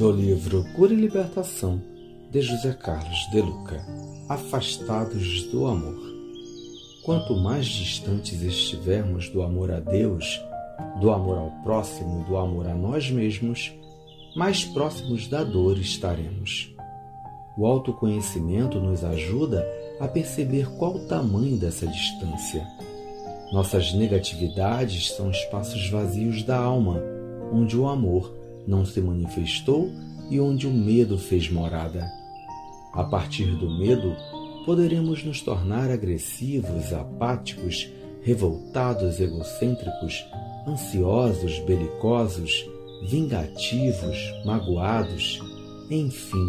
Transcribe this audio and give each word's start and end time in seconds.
do 0.00 0.10
livro 0.10 0.64
Cura 0.74 0.94
e 0.94 0.96
Libertação 0.96 1.78
de 2.30 2.40
José 2.40 2.72
Carlos 2.72 3.18
de 3.30 3.42
Luca 3.42 3.84
Afastados 4.30 5.42
do 5.48 5.66
Amor. 5.66 6.00
Quanto 7.04 7.36
mais 7.36 7.66
distantes 7.66 8.40
estivermos 8.40 9.28
do 9.28 9.42
amor 9.42 9.70
a 9.70 9.78
Deus, 9.78 10.42
do 11.02 11.10
amor 11.10 11.36
ao 11.36 11.50
próximo 11.62 12.22
e 12.22 12.24
do 12.24 12.38
amor 12.38 12.66
a 12.66 12.74
nós 12.74 13.10
mesmos, 13.10 13.74
mais 14.34 14.64
próximos 14.64 15.28
da 15.28 15.44
dor 15.44 15.76
estaremos. 15.76 16.74
O 17.58 17.66
autoconhecimento 17.66 18.80
nos 18.80 19.04
ajuda 19.04 19.68
a 20.00 20.08
perceber 20.08 20.66
qual 20.78 20.94
o 20.94 21.06
tamanho 21.08 21.58
dessa 21.58 21.86
distância. 21.86 22.66
Nossas 23.52 23.92
negatividades 23.92 25.10
são 25.10 25.30
espaços 25.30 25.90
vazios 25.90 26.42
da 26.42 26.56
alma, 26.56 27.02
onde 27.52 27.76
o 27.76 27.86
amor 27.86 28.39
não 28.66 28.84
se 28.84 29.00
manifestou 29.00 29.90
e 30.30 30.40
onde 30.40 30.66
o 30.66 30.72
medo 30.72 31.18
fez 31.18 31.50
morada. 31.50 32.06
A 32.92 33.04
partir 33.04 33.46
do 33.56 33.70
medo, 33.78 34.14
poderemos 34.64 35.24
nos 35.24 35.40
tornar 35.40 35.90
agressivos, 35.90 36.92
apáticos, 36.92 37.88
revoltados, 38.22 39.20
egocêntricos, 39.20 40.24
ansiosos, 40.66 41.58
belicosos, 41.60 42.66
vingativos, 43.08 44.18
magoados, 44.44 45.40
enfim, 45.90 46.46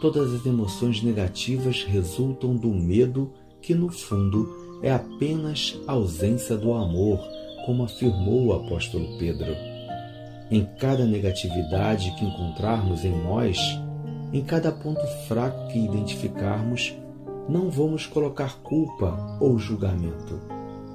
todas 0.00 0.32
as 0.32 0.44
emoções 0.44 1.02
negativas 1.02 1.84
resultam 1.84 2.56
do 2.56 2.68
medo 2.68 3.32
que, 3.62 3.74
no 3.74 3.88
fundo, 3.88 4.80
é 4.82 4.92
apenas 4.92 5.78
ausência 5.86 6.56
do 6.56 6.74
amor, 6.74 7.20
como 7.64 7.84
afirmou 7.84 8.46
o 8.46 8.52
apóstolo 8.52 9.16
Pedro. 9.18 9.73
Em 10.50 10.66
cada 10.78 11.06
negatividade 11.06 12.10
que 12.18 12.24
encontrarmos 12.24 13.02
em 13.04 13.16
nós, 13.22 13.58
em 14.32 14.44
cada 14.44 14.70
ponto 14.70 15.06
fraco 15.26 15.68
que 15.68 15.78
identificarmos, 15.78 16.94
não 17.48 17.70
vamos 17.70 18.06
colocar 18.06 18.58
culpa 18.62 19.38
ou 19.40 19.58
julgamento. 19.58 20.40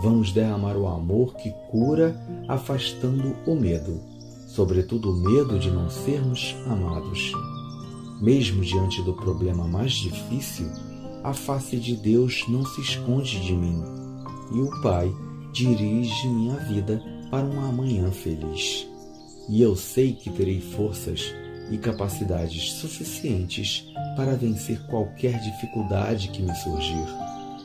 Vamos 0.00 0.32
derramar 0.32 0.76
o 0.76 0.86
amor 0.86 1.34
que 1.34 1.50
cura, 1.70 2.16
afastando 2.48 3.36
o 3.46 3.54
medo, 3.54 4.00
sobretudo 4.48 5.10
o 5.10 5.16
medo 5.16 5.58
de 5.58 5.70
não 5.70 5.90
sermos 5.90 6.56
amados. 6.66 7.32
Mesmo 8.20 8.62
diante 8.62 9.02
do 9.02 9.12
problema 9.12 9.68
mais 9.68 9.92
difícil, 9.92 10.70
a 11.22 11.34
face 11.34 11.76
de 11.76 11.96
Deus 11.96 12.44
não 12.48 12.64
se 12.64 12.80
esconde 12.80 13.40
de 13.40 13.52
mim, 13.52 13.82
e 14.54 14.60
o 14.60 14.70
Pai 14.80 15.12
dirige 15.52 16.28
minha 16.28 16.56
vida 16.60 17.02
para 17.30 17.44
um 17.44 17.60
amanhã 17.60 18.10
feliz 18.10 18.93
e 19.48 19.60
eu 19.62 19.76
sei 19.76 20.12
que 20.12 20.30
terei 20.30 20.60
forças 20.60 21.34
e 21.70 21.78
capacidades 21.78 22.72
suficientes 22.72 23.86
para 24.16 24.36
vencer 24.36 24.78
qualquer 24.86 25.40
dificuldade 25.40 26.28
que 26.28 26.42
me 26.42 26.54
surgir, 26.56 27.06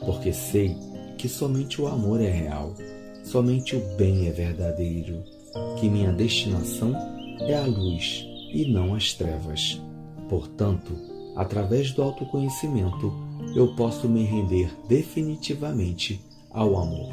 porque 0.04 0.32
sei 0.32 0.76
que 1.16 1.28
somente 1.28 1.80
o 1.80 1.86
amor 1.86 2.20
é 2.20 2.30
real, 2.30 2.74
somente 3.24 3.76
o 3.76 3.80
bem 3.96 4.26
é 4.26 4.30
verdadeiro, 4.30 5.22
que 5.78 5.88
minha 5.88 6.12
destinação 6.12 6.94
é 7.40 7.54
a 7.54 7.66
luz 7.66 8.26
e 8.52 8.64
não 8.66 8.94
as 8.94 9.12
trevas. 9.12 9.80
Portanto, 10.28 10.92
através 11.36 11.92
do 11.92 12.02
autoconhecimento, 12.02 13.12
eu 13.54 13.74
posso 13.74 14.08
me 14.08 14.24
render 14.24 14.70
definitivamente 14.88 16.20
ao 16.50 16.76
amor. 16.78 17.12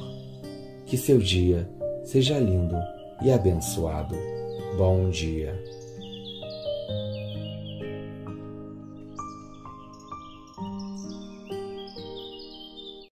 Que 0.86 0.98
seu 0.98 1.20
dia 1.20 1.70
seja 2.06 2.40
lindo 2.40 2.76
e 3.22 3.32
abençoado. 3.32 4.16
Bom 4.78 5.10
dia. 5.10 5.60